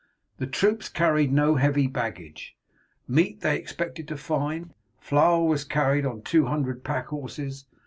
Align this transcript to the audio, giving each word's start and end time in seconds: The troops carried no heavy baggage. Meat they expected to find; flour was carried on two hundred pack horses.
The 0.39 0.47
troops 0.47 0.89
carried 0.89 1.31
no 1.31 1.57
heavy 1.57 1.85
baggage. 1.85 2.57
Meat 3.07 3.41
they 3.41 3.55
expected 3.55 4.07
to 4.07 4.17
find; 4.17 4.73
flour 4.99 5.43
was 5.45 5.63
carried 5.63 6.07
on 6.07 6.23
two 6.23 6.47
hundred 6.47 6.83
pack 6.83 7.05
horses. 7.09 7.65